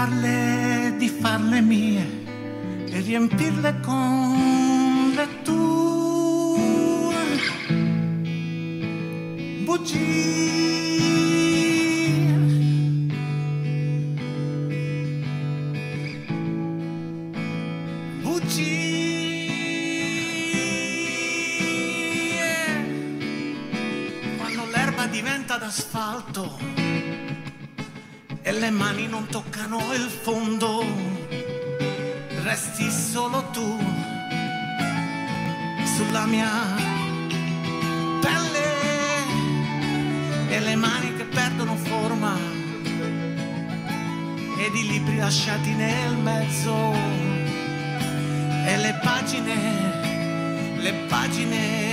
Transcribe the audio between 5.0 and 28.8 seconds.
le tue bugie. Bugie. Diventa d'asfalto e le